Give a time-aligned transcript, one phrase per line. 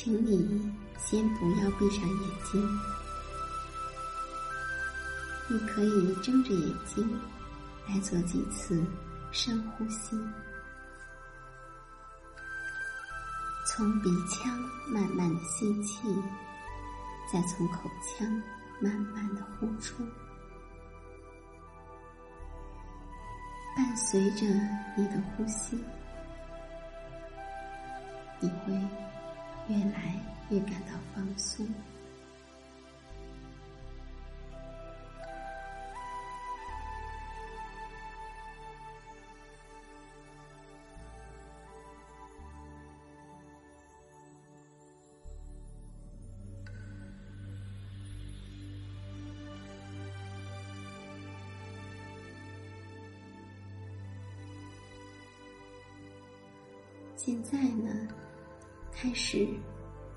[0.00, 2.80] 请你先不要闭上眼睛，
[5.48, 7.20] 你可以睁着眼睛
[7.88, 8.80] 来做几次
[9.32, 10.16] 深呼吸，
[13.66, 14.56] 从鼻腔
[14.86, 16.06] 慢慢的吸气，
[17.32, 18.24] 再从口腔
[18.80, 20.04] 慢慢的呼出，
[23.74, 24.46] 伴随着
[24.96, 25.76] 你的呼吸，
[28.38, 29.17] 你会。
[29.68, 30.14] 越来
[30.50, 31.66] 越感到放松。
[57.16, 58.08] 现在呢？
[59.00, 59.46] 开始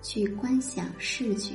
[0.02, 1.54] 去观想视觉，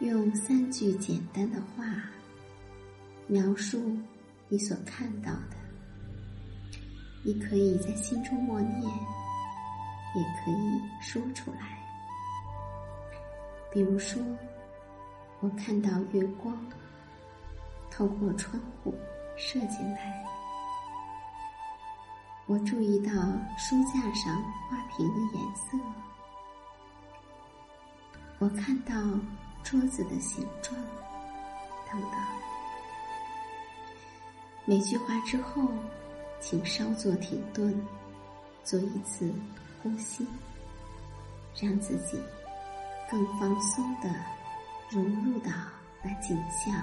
[0.00, 1.84] 用三句简单的话
[3.28, 3.96] 描述
[4.48, 5.56] 你所看到的。
[7.22, 11.78] 你可以在心中默念，也可以说出来。
[13.72, 14.20] 比如说，
[15.38, 16.52] 我看到月光
[17.92, 18.92] 透过窗户
[19.36, 20.33] 射进来。
[22.46, 23.10] 我注意到
[23.56, 24.36] 书架上
[24.68, 25.78] 花瓶的颜色，
[28.38, 28.94] 我看到
[29.62, 30.78] 桌子的形状，
[31.90, 32.10] 等等。
[34.66, 35.62] 每句话之后，
[36.38, 37.74] 请稍作停顿，
[38.62, 39.32] 做一次
[39.82, 40.26] 呼吸，
[41.58, 42.20] 让自己
[43.10, 44.10] 更放松的
[44.90, 45.50] 融入到
[46.02, 46.74] 那景象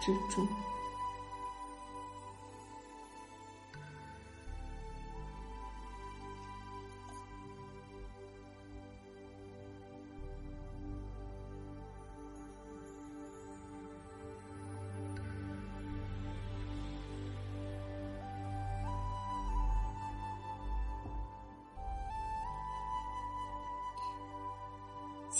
[0.00, 0.46] 之中。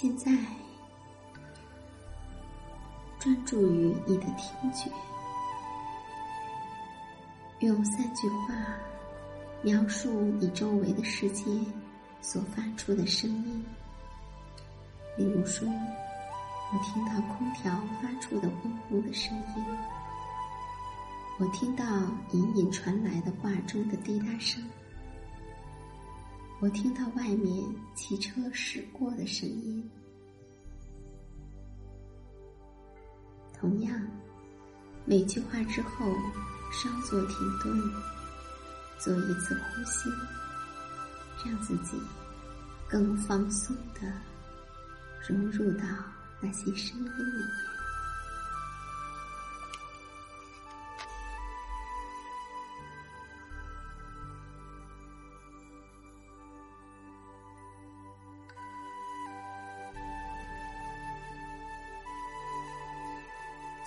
[0.00, 0.31] 现在，
[3.19, 4.89] 专注于你的听觉，
[7.59, 8.55] 用三句话
[9.61, 10.09] 描述
[10.39, 11.43] 你周围的世界
[12.21, 13.67] 所发出的声音。
[15.17, 19.65] 例如说，我听到空调发出的嗡嗡的声音，
[21.41, 21.85] 我听到
[22.31, 24.62] 隐隐传来的挂钟的滴答声，
[26.60, 27.64] 我听到外面
[27.94, 29.88] 汽车驶过的声音。
[33.55, 34.00] 同样，
[35.05, 36.12] 每句话之后
[36.72, 37.81] 稍作停顿，
[38.99, 40.10] 做一次呼吸，
[41.46, 41.96] 让自己
[42.88, 44.12] 更放松的
[45.28, 45.84] 融入到
[46.40, 47.78] 那些声音里面。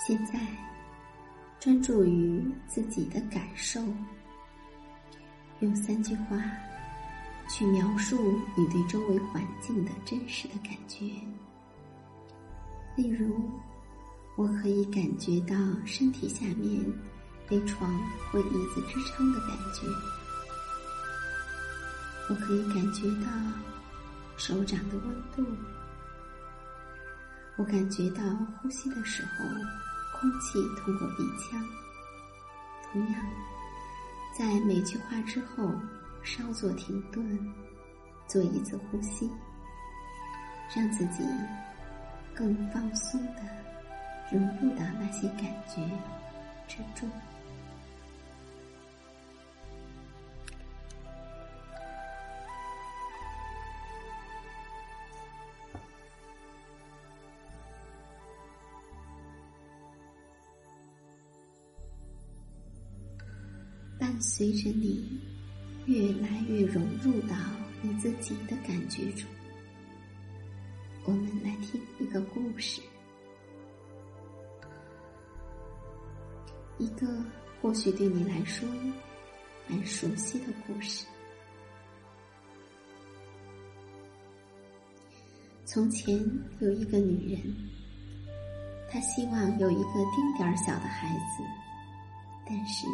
[0.04, 0.40] 现在，
[1.60, 3.80] 专注于自己的感受，
[5.60, 6.38] 用三句话
[7.48, 11.06] 去描述你对周围环境的真实的感觉。
[12.96, 13.48] 例如，
[14.36, 15.56] 我可以感觉到
[15.86, 16.84] 身体下面
[17.48, 17.96] 被床
[18.32, 19.86] 或椅子支撑的感觉；
[22.28, 23.32] 我可以感觉到
[24.36, 25.44] 手掌的温度；
[27.58, 28.24] 我感觉到
[28.58, 29.46] 呼吸的时候。
[30.22, 31.60] 空气通过鼻腔。
[32.94, 33.26] 同样，
[34.38, 35.74] 在每句话之后
[36.22, 37.54] 稍作停顿，
[38.28, 39.28] 做一次呼吸，
[40.76, 41.24] 让自己
[42.36, 43.42] 更放松的
[44.32, 45.82] 融入到那些感觉
[46.68, 47.10] 之中。
[64.22, 65.20] 随着你
[65.88, 67.36] 越来越融入到
[67.82, 69.28] 你自己的感觉中，
[71.06, 72.80] 我们来听一个故事，
[76.78, 77.08] 一个
[77.60, 78.70] 或许对你来说
[79.68, 81.04] 蛮熟悉的故事。
[85.66, 86.16] 从前
[86.60, 87.42] 有一个女人，
[88.88, 91.44] 她希望有一个丁点儿小的孩子，
[92.46, 92.86] 但是。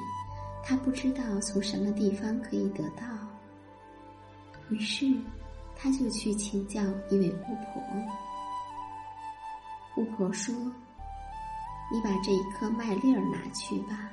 [0.63, 3.03] 他不知道从什么地方可以得到，
[4.69, 5.05] 于是
[5.75, 7.81] 他就去请教一位巫婆。
[9.95, 10.53] 巫婆说
[11.89, 14.11] ：“你把这一颗麦粒儿拿去吧，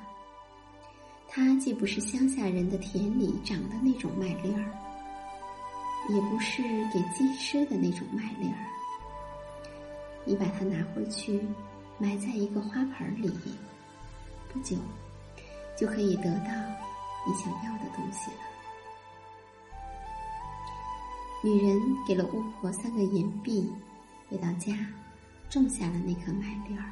[1.27, 4.63] 它既不是乡下人的田里长的那种麦粒儿，
[6.09, 6.63] 也不是
[6.93, 8.57] 给鸡吃的那种麦粒儿。
[10.23, 11.45] 你把它拿回去，
[11.99, 13.29] 埋在一个花盆里，
[14.51, 14.77] 不久。”
[15.75, 16.51] 就可以得到
[17.27, 18.37] 你想要的东西了。
[21.43, 23.69] 女人给了巫婆三个银币，
[24.29, 24.73] 回到家，
[25.49, 26.91] 种下了那颗麦粒儿。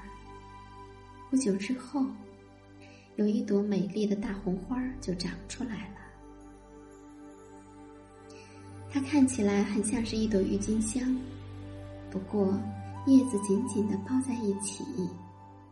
[1.29, 2.05] 不久之后，
[3.15, 5.95] 有一朵美丽的大红花就长出来了。
[8.91, 11.19] 它看起来很像是一朵郁金香，
[12.11, 12.55] 不过
[13.07, 14.83] 叶子紧紧的包在一起，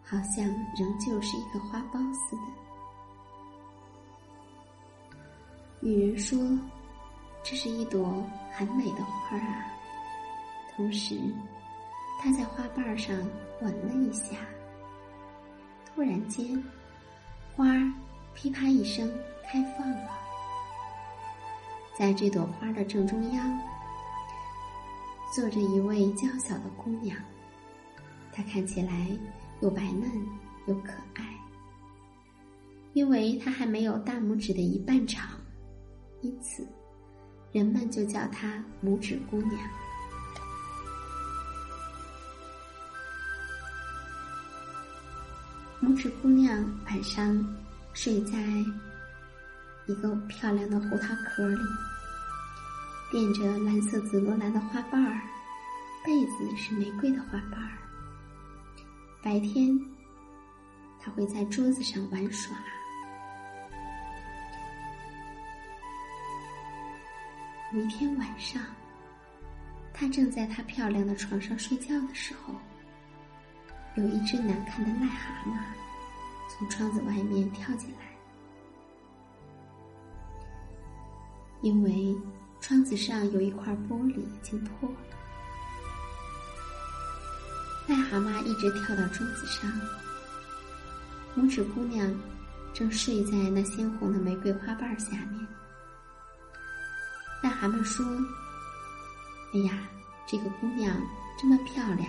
[0.04, 0.44] 好像
[0.75, 2.42] 仍旧是一个花苞似的。
[5.83, 6.39] 女人说
[7.44, 9.66] ：“这是一朵很美的花啊。”
[10.75, 11.19] 同时，
[12.22, 13.16] 她在花瓣上
[13.62, 14.38] 吻了一下。
[15.88, 16.63] 突然间，
[17.56, 17.94] 花儿
[18.36, 19.12] 噼啪一声
[19.51, 20.10] 开放了。
[21.98, 23.60] 在这朵花的正中央，
[25.34, 27.17] 坐着一位娇小的姑娘。
[28.32, 29.08] 她看起来
[29.62, 30.10] 又白嫩
[30.67, 31.25] 又可爱，
[32.94, 35.40] 因为她还没有大拇指的一半长。
[36.22, 36.68] 因此，
[37.51, 39.60] 人们就叫她拇指姑娘。
[45.82, 47.44] 拇指姑娘晚上
[47.94, 48.38] 睡在
[49.88, 51.60] 一个漂亮的胡桃壳里，
[53.12, 55.22] 垫着蓝色紫罗兰的花瓣儿，
[56.06, 57.78] 被子是玫瑰的花瓣儿。
[59.24, 59.75] 白天，
[61.00, 62.56] 她会在桌子上玩耍。
[67.74, 68.62] 有一天晚上，
[69.94, 72.54] 她正在她漂亮的床上睡觉的时候，
[73.96, 75.58] 有一只难看的癞蛤蟆
[76.50, 78.00] 从窗子外面跳进来。
[81.62, 82.13] 因为
[82.60, 84.96] 窗子上有一块玻璃已经破了，
[87.88, 89.72] 癞蛤蟆一直跳到桌子上。
[91.38, 92.13] 拇指姑娘
[92.74, 95.48] 正睡在那鲜红的玫瑰花瓣下面。
[97.41, 98.05] 癞蛤蟆说
[99.53, 99.88] ：“哎呀，
[100.27, 100.95] 这个姑娘
[101.38, 102.07] 这么漂亮，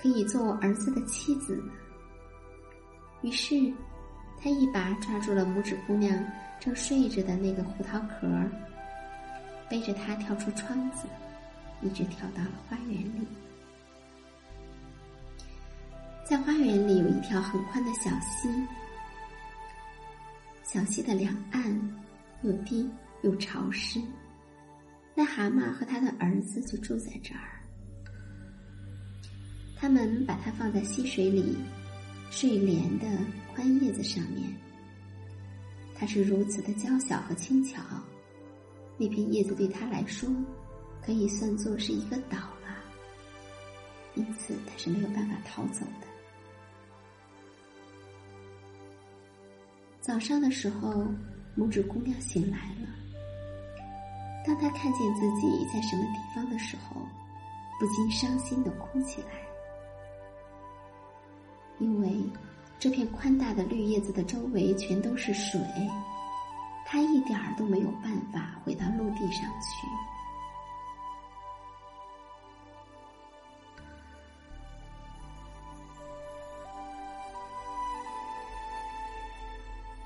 [0.00, 1.62] 可以做我儿子的妻子。
[3.22, 3.72] 于是，
[4.40, 6.18] 他一把抓住了拇指姑娘
[6.60, 8.26] 正睡着的那个胡桃壳，
[9.68, 11.06] 背着她跳出窗子，
[11.82, 13.26] 一直跳到了花园里。
[16.24, 18.48] 在花园里有一条很宽的小溪，
[20.62, 22.02] 小溪的两岸
[22.42, 22.90] 又低
[23.22, 24.00] 又潮湿。
[25.16, 27.60] 癞蛤蟆和他的儿子就住在这儿。
[29.76, 31.56] 他们把它放在溪水里
[32.30, 33.06] 睡莲的
[33.54, 34.52] 宽叶子上面。
[35.94, 37.80] 它是如此的娇小和轻巧，
[38.98, 40.28] 那片叶子对他来说
[41.00, 42.76] 可以算作是一个岛了。
[44.16, 46.06] 因此，他是没有办法逃走的。
[50.00, 51.06] 早上的时候，
[51.56, 53.03] 拇指姑娘醒来了。
[54.46, 57.00] 当他看见自己在什么地方的时候，
[57.80, 59.28] 不禁伤心的哭起来，
[61.78, 62.22] 因为
[62.78, 65.58] 这片宽大的绿叶子的周围全都是水，
[66.84, 69.86] 他一点儿都没有办法回到陆地上去。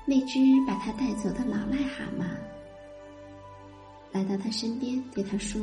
[0.05, 2.25] 那只把他带走的老癞蛤蟆
[4.19, 5.61] 来到他身边，对他说：“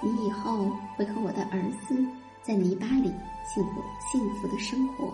[0.00, 2.06] 你以后会和我的儿子
[2.40, 3.12] 在泥巴里
[3.52, 5.12] 幸福幸福的生活。”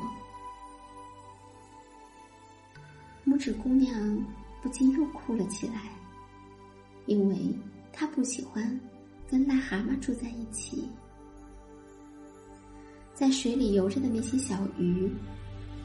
[3.27, 4.23] 拇指姑娘
[4.61, 5.85] 不禁又哭了起来，
[7.07, 7.59] 因为
[7.91, 8.79] 她不喜欢
[9.31, 10.87] 跟癞蛤蟆住在一起。
[13.15, 15.11] 在水里游着的那些小鱼。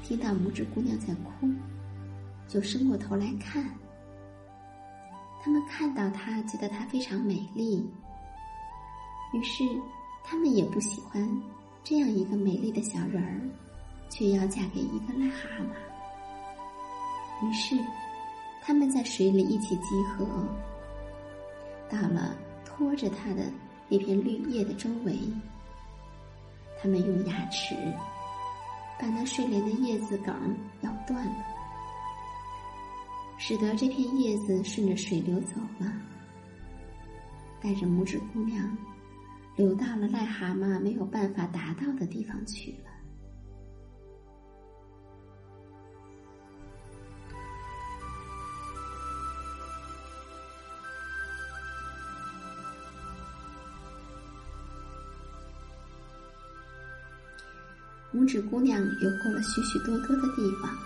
[0.03, 1.48] 听到拇指姑娘在哭，
[2.50, 3.63] 就伸过头来看。
[5.43, 7.83] 他们看到她，觉得她非常美丽，
[9.33, 9.63] 于是
[10.24, 11.41] 他们也不喜欢
[11.83, 13.41] 这样一个美丽的小人儿，
[14.10, 17.48] 却要嫁给一个癞蛤蟆。
[17.48, 17.75] 于是
[18.62, 20.25] 他们在水里一起集合，
[21.89, 23.51] 到了拖着她的
[23.89, 25.17] 那片绿叶的周围，
[26.81, 27.75] 他们用牙齿。
[29.00, 31.33] 把那睡莲的叶子梗咬断了，
[33.43, 35.91] 使得这片叶子顺着水流走了，
[37.60, 38.77] 带着拇指姑娘
[39.57, 42.91] 流到了癞蛤蟆没有办法达到的地方去了。
[58.13, 60.77] 拇指姑娘游过了许许多多的地方，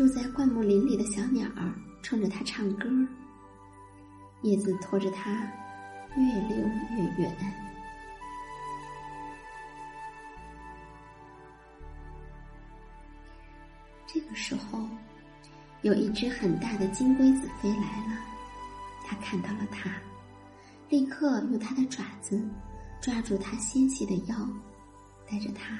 [0.00, 2.88] 住在灌木林里的小鸟儿冲着它唱歌，
[4.40, 5.46] 叶子拖着它
[6.16, 6.56] 越溜
[6.96, 7.36] 越远。
[14.06, 14.88] 这个时候，
[15.82, 18.18] 有一只很大的金龟子飞来了，
[19.04, 19.92] 它看到了它。
[20.88, 22.42] 立刻用它的爪子
[23.02, 24.48] 抓住它纤细的腰，
[25.30, 25.78] 带着它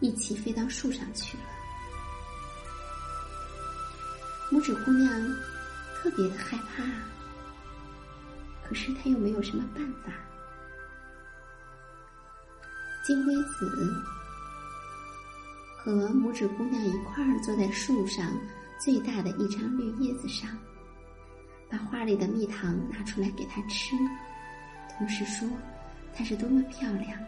[0.00, 1.59] 一起飞到树上去了。
[4.60, 5.10] 拇指姑娘
[5.94, 6.82] 特别的害怕，
[8.62, 10.12] 可是她又没有什么办法。
[13.02, 13.90] 金龟子
[15.78, 18.38] 和拇指姑娘一块儿坐在树上
[18.78, 20.50] 最大的一张绿叶子上，
[21.70, 23.96] 把花里的蜜糖拿出来给她吃。
[24.90, 25.48] 同时说，
[26.14, 27.18] 她是多么漂亮。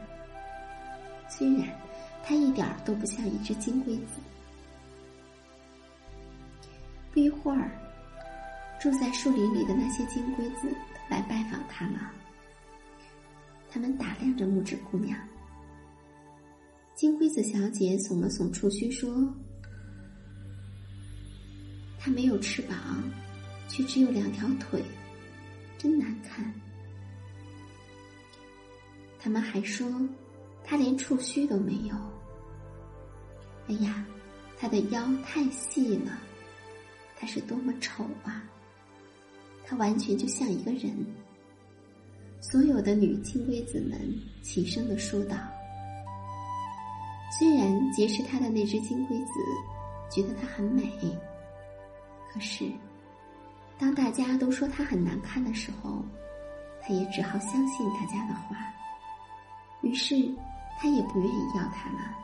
[1.31, 1.67] 虽然
[2.23, 4.21] 她一点儿都不像一只金龟子。
[7.13, 7.71] 不一会儿，
[8.81, 10.75] 住在树林里的那些金龟子
[11.11, 12.11] 来拜访他了。
[13.71, 15.19] 他们打量着木指姑娘。
[16.95, 19.11] 金龟子小姐耸了耸触须说
[22.01, 23.03] ：“她没有翅膀，
[23.69, 24.83] 却只有两条腿，
[25.79, 26.53] 真难看。”
[29.19, 29.89] 他们还说，
[30.65, 31.95] 他连触须都没有。
[33.69, 34.05] 哎呀，
[34.59, 36.19] 他的腰太细了，
[37.23, 38.43] 他是多么丑啊！
[39.65, 40.93] 他完全就像一个人。
[42.41, 43.97] 所有的女金龟子们
[44.43, 45.37] 齐声的说道。
[47.39, 49.33] 虽然劫持他的那只金龟子
[50.11, 50.91] 觉得她很美，
[52.33, 52.69] 可是
[53.79, 56.05] 当大家都说她很难看的时候，
[56.83, 58.57] 他也只好相信大家的话。
[59.83, 60.29] 于是，
[60.77, 62.17] 他也不愿意要它了。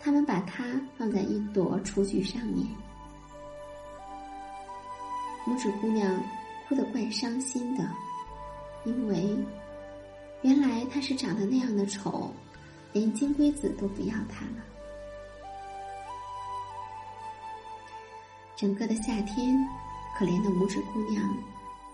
[0.00, 0.64] 他们把它
[0.96, 2.66] 放在一朵雏菊上面。
[5.48, 6.22] 拇指姑娘
[6.68, 7.90] 哭得怪伤心的，
[8.84, 9.34] 因为
[10.42, 12.30] 原来他是长得那样的丑，
[12.92, 14.62] 连金龟子都不要他了。
[18.54, 19.56] 整个的夏天，
[20.18, 21.34] 可怜的拇指姑娘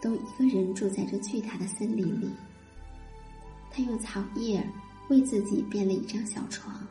[0.01, 2.29] 都一个人住在这巨大的森林里。
[3.71, 4.67] 她用草叶
[5.09, 6.85] 为自己编了一张小床，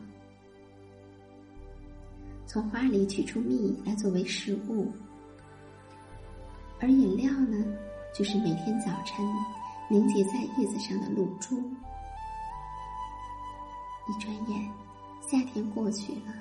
[2.48, 4.90] 从花里取出蜜来作为食物。
[6.84, 7.66] 而饮料呢，
[8.14, 9.26] 就是每天早晨
[9.88, 11.58] 凝结在叶子上的露珠。
[14.06, 14.70] 一转眼，
[15.22, 16.34] 夏天过去了，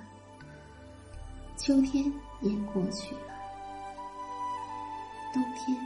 [1.56, 3.32] 秋天也过去了，
[5.32, 5.76] 冬天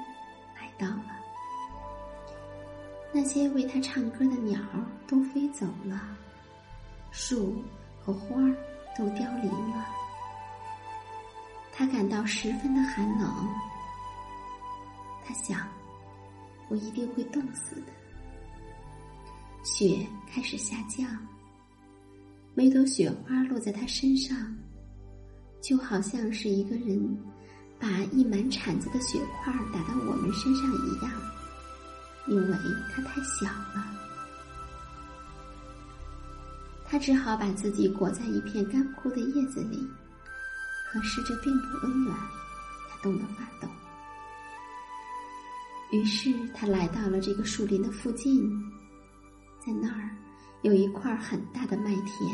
[0.59, 1.05] 来到了。
[3.13, 4.59] 那些为他唱歌的鸟
[5.07, 6.01] 都飞走了，
[7.11, 7.63] 树
[8.03, 8.37] 和花
[8.97, 9.87] 都凋零了，
[11.75, 13.31] 他感到十分的寒冷。
[15.27, 15.67] 他想，
[16.69, 17.93] 我一定会冻死的。
[19.65, 21.05] 雪开始下降，
[22.55, 24.57] 每朵雪花落在他身上，
[25.61, 27.19] 就好像是一个人
[27.81, 31.13] 把一满铲子的雪块打到我们身上一样，
[32.29, 32.57] 因为
[32.95, 33.93] 它太小了。
[36.89, 39.85] 他只好把自己裹在一片干枯的叶子里，
[40.93, 42.17] 可是这并不温暖，
[42.89, 43.69] 他冻得发抖。
[45.93, 48.51] 于是他来到了这个树林的附近，
[49.65, 50.11] 在那儿
[50.63, 52.29] 有一块很大的麦田，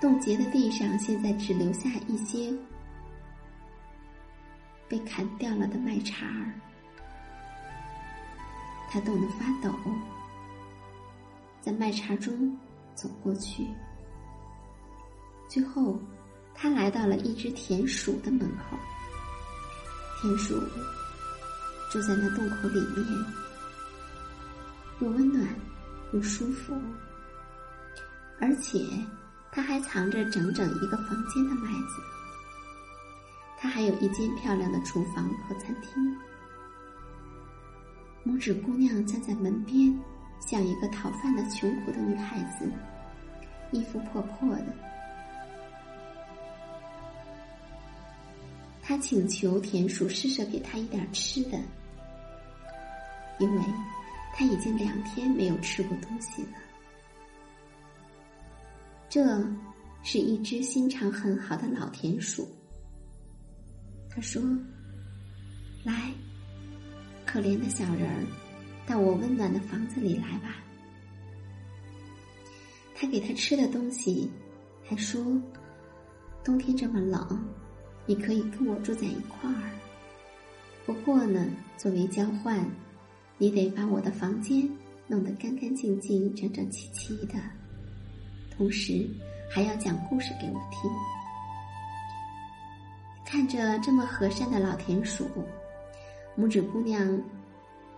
[0.00, 2.52] 冻结的地上现在只留下一些
[4.88, 6.52] 被砍掉了的麦茬儿。
[8.90, 9.74] 他冻得发抖，
[11.62, 12.54] 在麦茬中
[12.94, 13.66] 走过去，
[15.48, 15.98] 最后
[16.54, 18.76] 他来到了一只田鼠的门口。
[20.22, 20.62] 田鼠
[21.90, 23.24] 住在那洞口里面，
[25.00, 25.44] 又温暖
[26.12, 26.80] 又舒服，
[28.38, 28.86] 而且
[29.50, 32.00] 它还藏着整整一个房间的麦子。
[33.58, 36.16] 它还有一间漂亮的厨房和餐厅。
[38.24, 39.92] 拇指姑娘站在门边，
[40.38, 42.70] 像一个讨饭的穷苦的女孩子，
[43.72, 44.91] 衣服破破的。
[48.82, 51.58] 他请求田鼠施舍给他一点吃的，
[53.38, 53.62] 因为
[54.34, 56.58] 他已经两天没有吃过东西了。
[59.08, 59.40] 这
[60.02, 62.48] 是一只心肠很好的老田鼠。
[64.10, 64.42] 他说
[65.84, 66.12] ：“来，
[67.24, 68.26] 可怜的小人儿，
[68.84, 70.56] 到我温暖的房子里来吧。”
[72.96, 74.28] 他给他吃的东西，
[74.84, 75.24] 还说
[76.42, 77.48] ：“冬天这么冷。”
[78.06, 79.70] 你可以跟我住在一块儿，
[80.84, 82.64] 不过呢，作为交换，
[83.38, 84.68] 你得把我的房间
[85.06, 87.34] 弄得干干净净、整整齐齐的，
[88.56, 89.08] 同时
[89.48, 90.90] 还要讲故事给我听。
[93.24, 95.26] 看着这么和善的老田鼠，
[96.36, 97.22] 拇指姑娘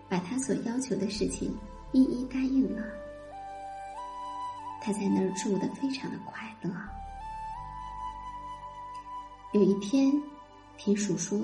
[0.08, 1.56] 把她所要求的事情
[1.92, 2.84] 一一答应了。
[4.80, 6.70] 她在那儿住的非常的快乐。
[9.54, 10.12] 有一天，
[10.76, 11.40] 田鼠说：“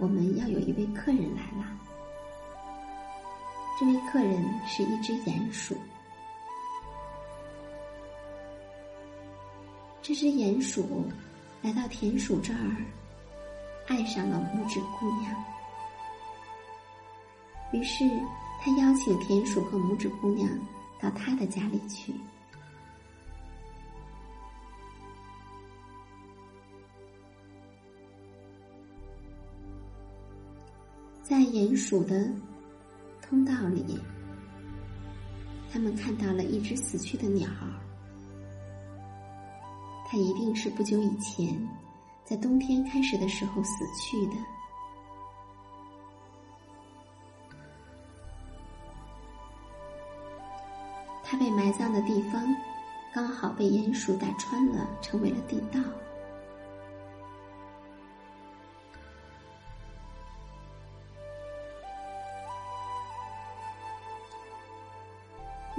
[0.00, 1.66] 我们要有一位客人来了。
[3.78, 5.76] 这位客人是一只鼹鼠。
[10.00, 11.04] 这只鼹鼠
[11.60, 12.76] 来到田鼠这儿，
[13.86, 15.44] 爱上了拇指姑娘。
[17.70, 18.08] 于是，
[18.62, 20.48] 他邀请田鼠和拇指姑娘
[20.98, 22.14] 到他的家里去。”
[31.28, 32.30] 在鼹鼠的
[33.20, 33.98] 通道里，
[35.72, 37.48] 他们看到了一只死去的鸟。
[40.06, 41.68] 它一定是不久以前
[42.24, 44.34] 在冬天开始的时候死去的。
[51.24, 52.54] 它被埋葬的地方
[53.12, 55.80] 刚好被鼹鼠打穿了，成为了地道。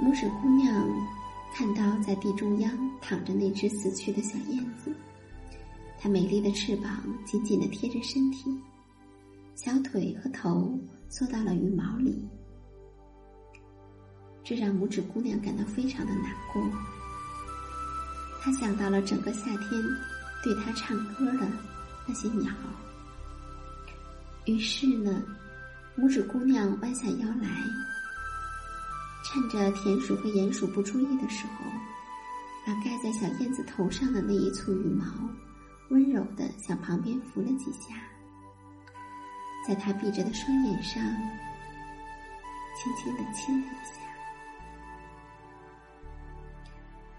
[0.08, 0.74] 拇指姑娘
[1.52, 4.90] 看到在地中央躺着那只死去的小燕子，
[5.98, 8.50] 它美丽的翅膀紧紧的贴着身体，
[9.54, 12.26] 小腿和头缩到了羽毛里，
[14.42, 16.62] 这让拇指姑娘感到非常的难过。
[18.40, 19.68] 她想到了整个夏天
[20.42, 21.46] 对她唱歌的
[22.06, 22.50] 那些鸟，
[24.46, 25.22] 于是呢，
[25.98, 27.62] 拇指姑娘弯下腰来，
[29.30, 31.64] 趁着田鼠和鼹鼠不注意的时候，
[32.64, 35.04] 把盖在小燕子头上的那一簇羽毛，
[35.90, 37.94] 温柔的向旁边拂了几下，
[39.66, 41.04] 在她闭着的双眼上，
[42.74, 44.00] 轻轻的亲了一下。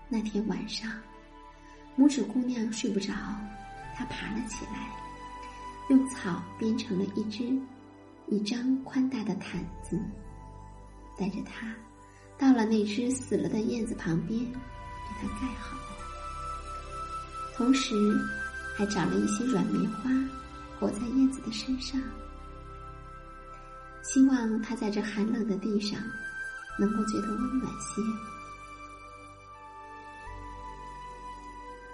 [0.07, 0.91] 那天晚上，
[1.95, 3.13] 拇指姑娘睡不着，
[3.95, 4.89] 她爬了起来，
[5.89, 7.55] 用草编成了一只
[8.25, 10.01] 一张宽大的毯子，
[11.15, 11.71] 带着它
[12.39, 14.47] 到了那只死了的燕子旁边，给
[15.21, 15.77] 它盖好，
[17.53, 17.93] 同时
[18.75, 20.09] 还找了一些软棉花
[20.79, 22.01] 裹在燕子的身上，
[24.01, 25.99] 希望它在这寒冷的地上
[26.79, 28.01] 能够觉得温暖些。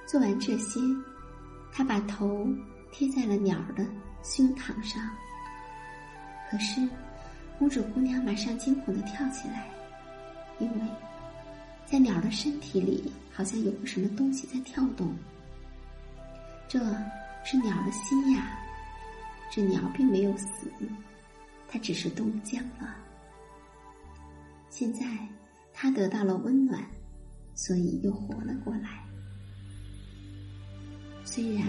[0.06, 0.80] 做完这些，
[1.72, 2.48] 他把头
[2.92, 3.84] 贴在了鸟儿的
[4.24, 5.02] 胸膛上。
[6.52, 6.80] 可是，
[7.60, 9.68] 拇指姑娘马上惊恐的跳起来，
[11.96, 15.16] 在鸟的身体里好像有个什么东西在跳动。
[16.68, 16.78] 这
[17.46, 18.60] 是鸟的心呀！
[19.50, 20.68] 这鸟并没有死，
[21.70, 22.98] 它只是冻僵了。
[24.70, 25.06] 现在，
[25.72, 26.86] 它得到了温暖，
[27.54, 29.02] 所以又活了过来。
[31.24, 31.66] 虽然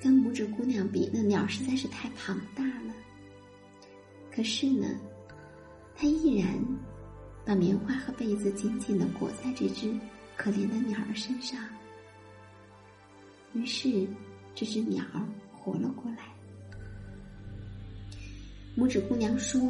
[0.00, 2.94] 跟拇指姑娘比，那鸟实在是太庞大了，
[4.32, 4.86] 可是呢，
[5.96, 6.46] 它依然
[7.44, 9.92] 把棉花和被子紧紧的裹在这只
[10.36, 11.58] 可怜的鸟儿身上。
[13.52, 14.06] 于是，
[14.54, 15.04] 这只鸟
[15.52, 16.24] 活了过来。
[18.76, 19.60] 拇指姑娘说：“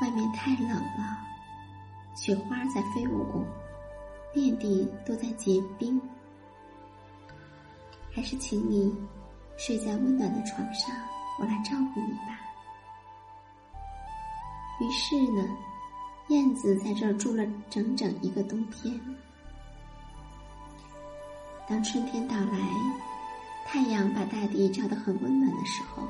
[0.00, 1.18] 外面太冷了，
[2.16, 3.44] 雪花在飞舞。”
[4.34, 6.02] 遍地都在结冰，
[8.12, 8.92] 还是请你
[9.56, 10.92] 睡在温暖的床上，
[11.38, 12.40] 我来照顾你吧。
[14.80, 15.56] 于是呢，
[16.28, 18.98] 燕子在这儿住了整整一个冬天。
[21.68, 22.58] 当春天到来，
[23.66, 26.02] 太阳把大地照得很温暖的时候，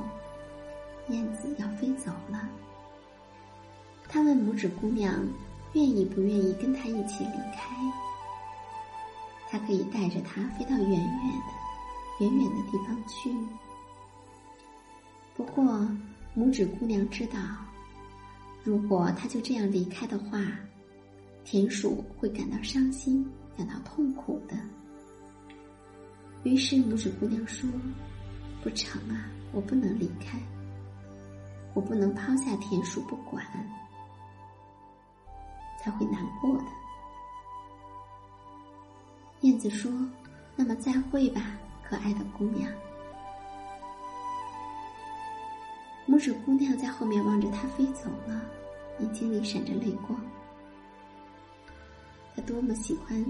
[1.08, 2.48] 燕子要飞走了。
[4.08, 5.14] 他问拇指姑娘，
[5.72, 7.74] 愿意不愿意跟他一起离开？
[9.50, 13.32] 他可以带着它飞到远远的、远远的地方去。
[15.36, 15.64] 不过，
[16.36, 17.38] 拇指姑娘知道，
[18.64, 20.40] 如果他就这样离开的话，
[21.44, 24.56] 田鼠会感到伤心、感到痛苦的。
[26.44, 27.68] 于是，拇指姑娘说
[28.64, 30.38] ：“不成啊，我不能离开，
[31.74, 33.44] 我不能抛下田鼠不管，
[35.78, 36.64] 才会难过的。”
[39.42, 39.92] 燕子说
[40.56, 42.72] ：“那么再会吧，可爱的姑娘。”
[46.14, 48.40] 拇指姑娘在后面望着它飞走了，
[49.00, 50.16] 眼睛里闪着泪光。
[52.36, 53.26] 她多么喜欢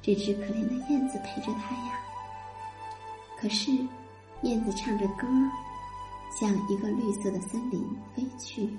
[0.00, 1.98] 这只可怜的燕子陪着他呀！
[3.36, 3.72] 可是，
[4.42, 5.26] 燕子唱着歌，
[6.40, 8.70] 向一个绿色的森林飞去。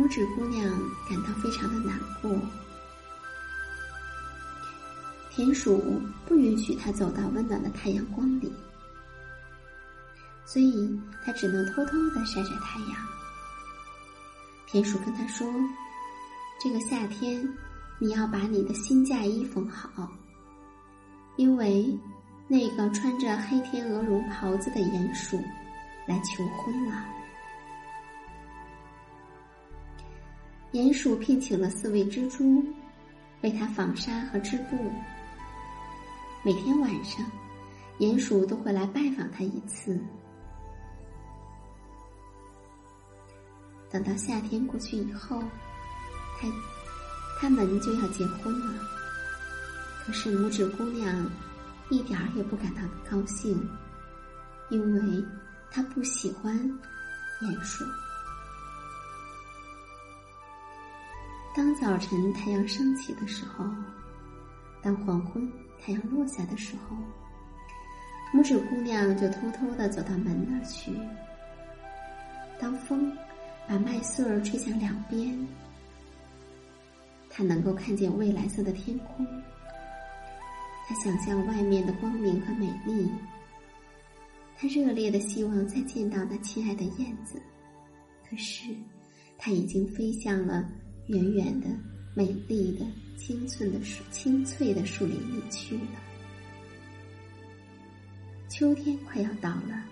[0.00, 0.66] 拇指姑娘
[1.06, 2.34] 感到非常的难过。
[5.28, 8.50] 田鼠不允许她走到温暖的太阳光里，
[10.46, 13.06] 所以她只能偷偷的晒晒太阳。
[14.66, 15.46] 田鼠跟她说
[16.58, 17.46] ：“这个夏天，
[17.98, 20.10] 你要把你的新嫁衣缝好，
[21.36, 21.94] 因为
[22.48, 25.38] 那个穿着黑天鹅绒袍子的鼹鼠
[26.06, 27.04] 来求婚了。”
[30.72, 32.64] 鼹鼠聘请了四位蜘蛛，
[33.42, 34.76] 为它纺纱和织布。
[36.44, 37.26] 每天晚上，
[37.98, 39.98] 鼹鼠都会来拜访它一次。
[43.90, 45.42] 等到夏天过去以后，
[46.38, 46.46] 它
[47.40, 48.80] 他们就要结婚了。
[50.04, 51.28] 可是拇指姑娘
[51.90, 53.60] 一点儿也不感到高兴，
[54.70, 55.24] 因为
[55.68, 56.56] 她不喜欢
[57.40, 57.84] 鼹鼠。
[61.52, 63.64] 当早晨太阳升起的时候，
[64.82, 66.96] 当黄昏太阳落下的时候，
[68.32, 70.92] 拇指姑娘就偷偷的走到门那儿去。
[72.60, 73.12] 当风
[73.66, 75.36] 把麦穗儿吹向两边，
[77.28, 79.26] 她能够看见蔚蓝色的天空。
[80.86, 83.10] 她想象外面的光明和美丽。
[84.56, 87.42] 她热烈的希望再见到那亲爱的燕子，
[88.28, 88.72] 可是
[89.36, 90.68] 它已经飞向了
[91.06, 91.68] 远远的、
[92.14, 92.84] 美丽的、
[93.16, 95.82] 清寸的树、青翠的树林里去了。
[98.48, 99.84] 秋天快要到了，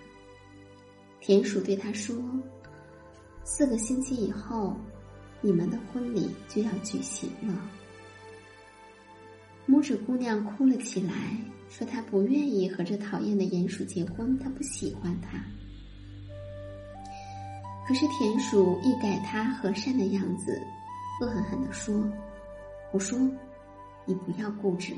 [1.19, 2.15] 田鼠对他说
[3.43, 4.77] ：“四个星期以后，
[5.41, 7.69] 你们的婚礼就要举行了。”
[9.67, 11.13] 拇指姑娘哭了起来，
[11.69, 15.39] 说：“她不愿意和这讨厌的鼹鼠结婚，她不喜欢他。”
[17.87, 20.61] 可是田鼠一改他和善的样子，
[21.19, 21.93] 恶狠狠地说
[22.91, 23.19] ：“我说，
[24.05, 24.95] 你不要固执。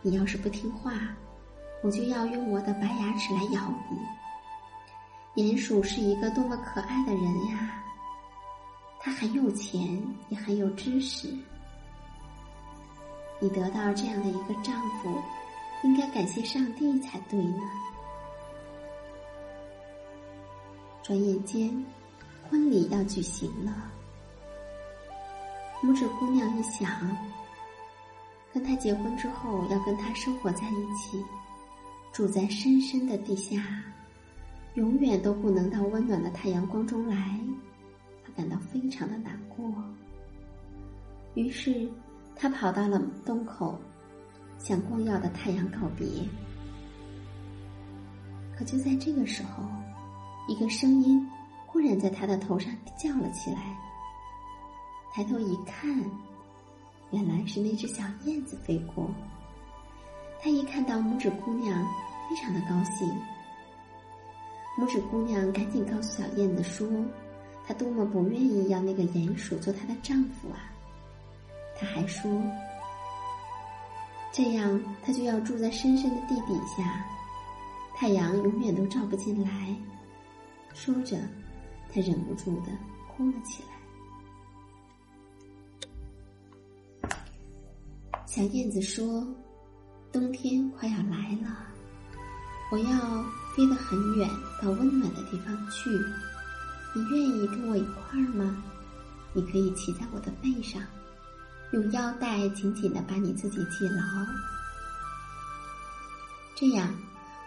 [0.00, 0.92] 你要是不听话，
[1.82, 5.42] 我就要用我的白牙齿来咬你。
[5.42, 7.82] 鼹鼠是一个多么可爱的人呀！
[9.00, 11.28] 他很有钱，也很有知识。
[13.40, 15.20] 你得到这样的一个丈夫，
[15.82, 17.60] 应该感谢上帝才对呢。”
[21.02, 21.84] 转眼间，
[22.48, 23.92] 婚礼要举行了。
[25.84, 26.90] 拇指姑娘一想，
[28.54, 31.22] 跟他结婚之后，要跟他生活在一起，
[32.10, 33.62] 住在深深的地下，
[34.76, 37.38] 永远都不能到温暖的太阳光中来，
[38.24, 39.70] 她感到非常的难过。
[41.34, 41.86] 于是，
[42.34, 43.78] 她跑到了洞口，
[44.58, 46.06] 向光耀的太阳告别。
[48.56, 49.62] 可就在这个时候，
[50.48, 51.28] 一个声音
[51.66, 53.76] 忽然在他的头上叫了起来。
[55.14, 55.88] 抬头一看，
[57.12, 59.08] 原来是那只小燕子飞过。
[60.42, 61.86] 他一看到拇指姑娘，
[62.28, 63.08] 非常的高兴。
[64.76, 66.88] 拇指姑娘赶紧告诉小燕子说
[67.64, 70.74] ：“她多么不愿意要那个鼹鼠做她的丈夫啊！”
[71.78, 72.28] 她还说
[74.34, 77.06] ：“这样她就要住在深深的地底下，
[77.94, 79.76] 太阳永远都照不进来。”
[80.74, 81.16] 说着，
[81.92, 82.72] 她忍不住的
[83.06, 83.73] 哭了起来。
[88.34, 89.24] 小燕子说
[90.10, 91.68] ：“冬天快要来了，
[92.72, 93.22] 我要
[93.54, 94.28] 飞得很远，
[94.60, 95.88] 到温暖的地方去。
[96.92, 98.60] 你愿意跟我一块儿吗？
[99.34, 100.82] 你可以骑在我的背上，
[101.70, 104.02] 用腰带紧紧的把你自己系牢，
[106.56, 106.92] 这样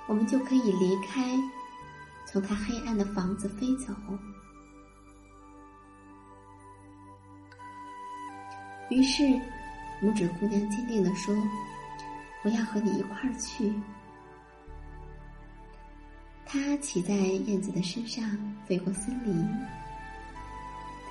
[0.08, 1.38] 我们就可以离开。”
[2.26, 3.94] 从他黑暗的房子飞走，
[8.90, 9.24] 于是
[10.02, 11.36] 拇指姑娘坚定的说
[12.44, 13.74] ：“我要和你一块儿去。”
[16.46, 18.24] 她骑在燕子的身上，
[18.66, 19.48] 飞过森林，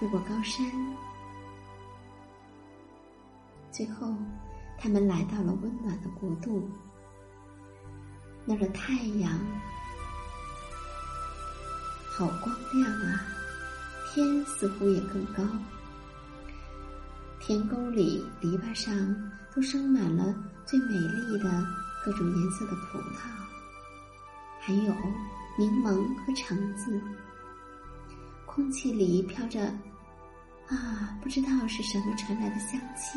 [0.00, 0.64] 飞过高山，
[3.70, 4.14] 最后，
[4.78, 6.70] 他们来到了温暖的国度，
[8.44, 9.38] 那儿的太阳。
[12.08, 13.20] 好光亮啊！
[14.14, 15.42] 天似乎也更高。
[17.46, 18.92] 田沟里、篱笆上
[19.54, 21.64] 都生满了最美丽的
[22.04, 23.28] 各种颜色的葡萄，
[24.60, 24.92] 还有
[25.56, 27.00] 柠檬和橙子。
[28.46, 29.60] 空气里飘着
[30.66, 33.16] 啊，不知道是什么传来的香气。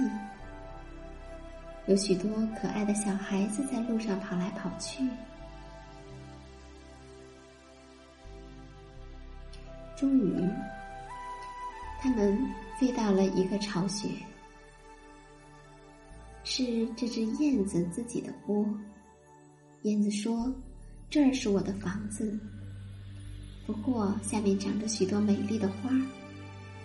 [1.87, 2.29] 有许多
[2.61, 5.09] 可爱的小孩子在路上跑来跑去。
[9.97, 10.47] 终于，
[12.01, 12.37] 他们
[12.79, 14.07] 飞到了一个巢穴，
[16.45, 18.65] 是这只燕子自己的窝。
[19.81, 20.53] 燕子说
[21.09, 22.39] ：“这儿是我的房子，
[23.67, 25.89] 不过下面长着许多美丽的花，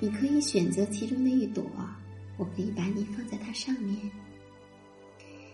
[0.01, 1.65] 你可以选择其中的一朵，
[2.37, 3.97] 我可以把你放在它上面。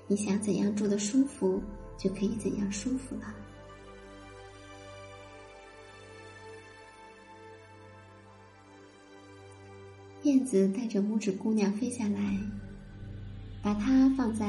[0.07, 1.63] 你想怎样住的舒服，
[1.99, 3.35] 就可以怎样舒服了。”
[10.31, 12.21] 燕子带着拇指姑娘飞下来，
[13.61, 14.47] 把它放在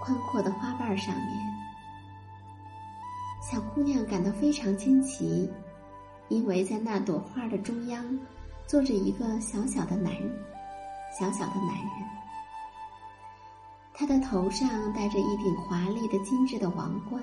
[0.00, 1.28] 宽阔的花瓣上面。
[3.42, 5.46] 小姑娘感到非常惊奇，
[6.30, 8.18] 因为在那朵花的中央
[8.66, 10.34] 坐着一个小小的男人，
[11.20, 12.08] 小小的男人。
[13.92, 17.22] 他的头上戴着一顶华丽的精致的王冠，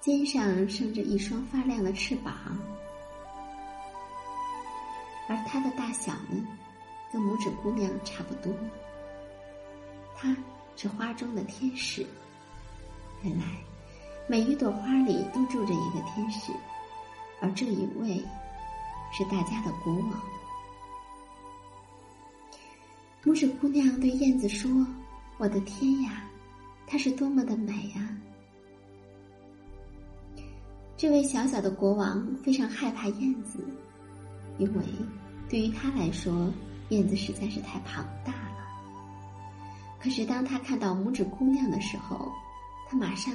[0.00, 2.34] 肩上生着一双发亮的翅膀。
[5.28, 6.46] 而它的大小呢，
[7.12, 8.52] 跟拇指姑娘差不多。
[10.16, 10.36] 它
[10.76, 12.06] 是花中的天使。
[13.22, 13.44] 原来，
[14.26, 16.52] 每一朵花里都住着一个天使，
[17.40, 18.22] 而这一位
[19.12, 20.20] 是大家的国王。
[23.24, 24.70] 拇指姑娘对燕子说
[25.38, 26.24] ：“我的天呀，
[26.86, 28.12] 它是多么的美啊！”
[30.96, 33.58] 这位小小的国王非常害怕燕子。
[34.58, 34.84] 因为
[35.48, 36.52] 对于他来说，
[36.90, 38.54] 燕子实在是太庞大了。
[40.00, 42.30] 可是当他看到拇指姑娘的时候，
[42.88, 43.34] 他马上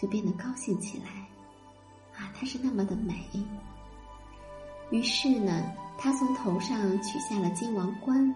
[0.00, 1.10] 就变得高兴起来。
[2.18, 3.14] 啊，她是那么的美。
[4.90, 8.34] 于是呢，他从头上取下了金王冠，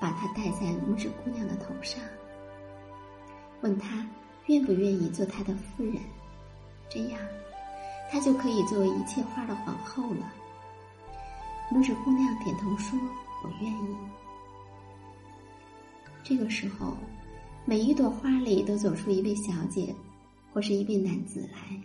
[0.00, 2.00] 把它戴在拇指姑娘的头上，
[3.60, 4.06] 问她
[4.46, 5.96] 愿不愿意做他的夫人，
[6.88, 7.20] 这样，
[8.10, 10.32] 她就可以做一切花的皇后了。
[11.70, 12.98] 拇指姑娘点头说
[13.44, 13.96] ：“我愿意。”
[16.24, 16.96] 这个时候，
[17.64, 19.94] 每一朵花里都走出一位小姐，
[20.52, 21.80] 或是一位男子来。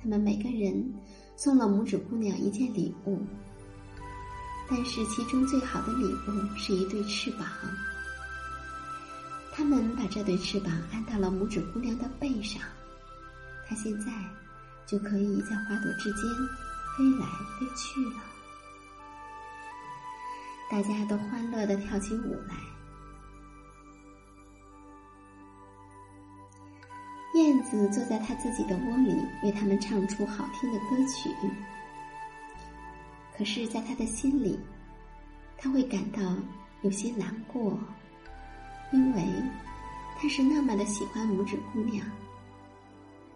[0.00, 0.92] 他们每个人。
[1.40, 3.22] 送了拇指姑娘一件礼物，
[4.68, 7.46] 但是其中最好的礼物是一对翅膀。
[9.52, 12.60] 他们把这对翅膀安到了拇指姑娘的背上，
[13.68, 14.12] 她现在
[14.84, 16.24] 就可以在花朵之间
[16.98, 17.26] 飞来
[17.58, 18.20] 飞去了。
[20.68, 22.56] 大家都欢乐的跳起舞来。
[27.34, 31.30] 燕子坐在他自己的窝里，为他们唱出好听的歌曲。
[33.36, 34.58] 可是，在他的心里，
[35.56, 36.20] 他会感到
[36.82, 37.78] 有些难过，
[38.92, 39.24] 因为
[40.18, 42.04] 他是那么的喜欢拇指姑娘。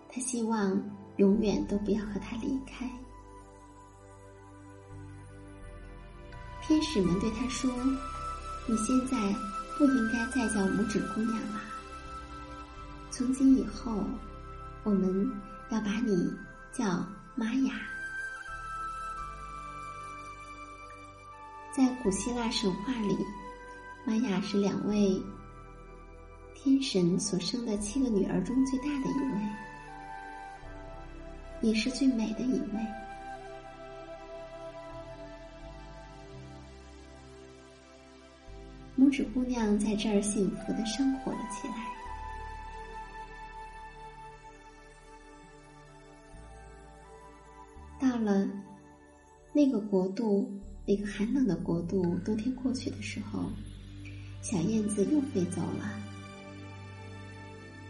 [0.08, 0.76] 他希望
[1.18, 2.90] 永远都不要和她离开。
[6.66, 7.70] 天使们对他说
[8.66, 9.16] ：“你现在
[9.76, 11.60] 不应该再叫拇指姑娘了。”
[13.10, 14.04] 从今以后，
[14.84, 15.30] 我们
[15.70, 16.32] 要把你
[16.72, 17.74] 叫玛雅。
[21.74, 23.18] 在古希腊神话里，
[24.06, 25.20] 玛雅是两位
[26.54, 29.18] 天神所生的七个女儿中最大的一
[31.60, 33.01] 位，也是最美的一位。
[38.98, 41.74] 拇指姑娘在这儿幸福的生活了起来。
[47.98, 48.48] 到了
[49.52, 50.50] 那个国度，
[50.86, 53.44] 那个寒冷的国度，冬天过去的时候，
[54.42, 55.98] 小燕子又飞走了。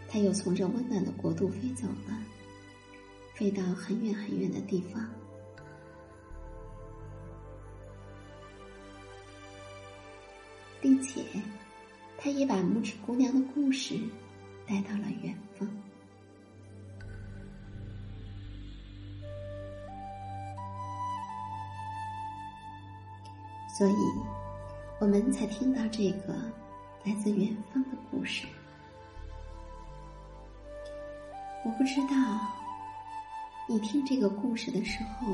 [0.07, 2.17] 它又从这温暖的国度飞走了，
[3.33, 5.03] 飞到很远很远的地方，
[11.03, 11.23] 且，
[12.17, 13.99] 他也把拇指姑娘的故事
[14.67, 15.67] 带到了远方。
[23.77, 23.95] 所以，
[24.99, 26.33] 我们才听到这个
[27.03, 28.47] 来自远方的故事。
[31.65, 32.15] 我不知道
[33.67, 35.27] 你听这个故事的时候，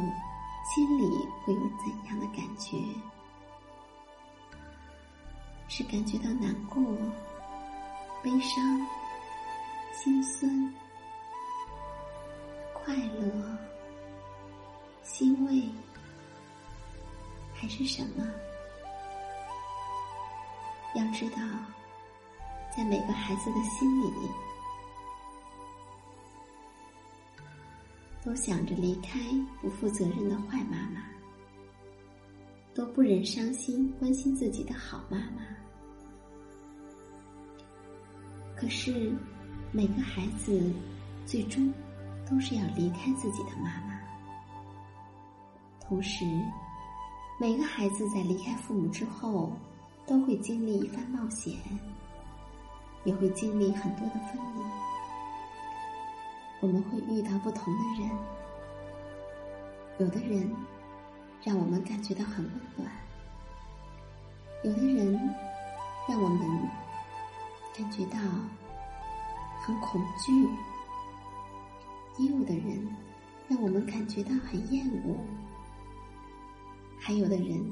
[0.74, 1.04] 心里
[1.44, 2.78] 会有怎样的感觉？
[5.80, 6.84] 是感觉到难过、
[8.22, 8.86] 悲伤、
[9.94, 10.74] 心酸、
[12.74, 13.58] 快乐、
[15.04, 15.64] 欣慰？
[17.54, 18.30] 还是什么？
[20.96, 21.38] 要知道，
[22.76, 24.12] 在每个孩子的心里，
[28.22, 29.18] 都想着离开
[29.62, 31.06] 不负责任的坏妈妈，
[32.76, 35.48] 都不忍伤心关心自己的好妈妈。
[38.60, 39.14] 可是，
[39.72, 40.72] 每个孩子
[41.26, 41.74] 最终
[42.30, 44.00] 都是要离开自己的妈妈，
[45.80, 46.26] 同时。
[47.42, 49.50] 每个孩子在离开父母之后，
[50.06, 51.54] 都会经历一番冒险，
[53.06, 54.62] 也会经历很多的分离。
[56.60, 58.12] 我们会遇到不同的人，
[60.00, 60.54] 有的人
[61.42, 62.92] 让我们感觉到很温暖，
[64.66, 65.18] 有的人
[66.10, 66.70] 让我们
[67.76, 68.20] 感觉到
[69.64, 70.48] 很恐惧，
[72.18, 72.88] 也有的人
[73.48, 75.16] 让我们感觉到很厌恶。
[77.00, 77.64] 还有的人，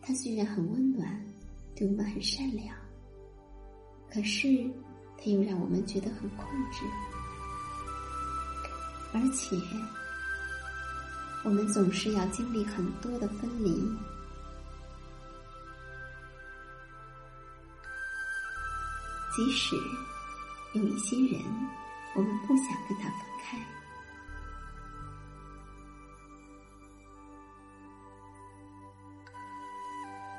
[0.00, 1.20] 他虽然很温暖，
[1.74, 2.74] 对我们很善良，
[4.08, 4.70] 可是
[5.18, 6.84] 他又让我们觉得很控制，
[9.12, 9.56] 而且
[11.44, 13.82] 我们总是要经历很多的分离，
[19.40, 19.74] 即使
[20.74, 21.42] 有一些人，
[22.14, 23.58] 我们不想跟他分开。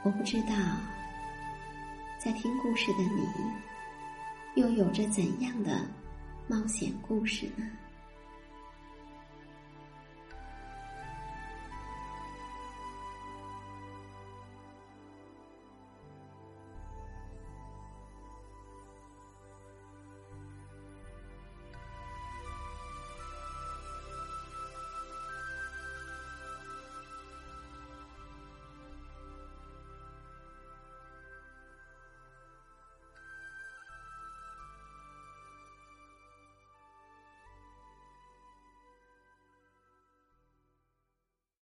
[0.04, 0.54] 我不知道，
[2.24, 5.82] 在听故事的你，又有着怎样的
[6.48, 7.68] 冒险故事呢？